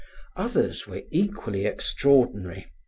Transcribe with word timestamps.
Others 0.35 0.87
were 0.87 1.03
equally 1.11 1.67
extraordinary. 1.67 2.65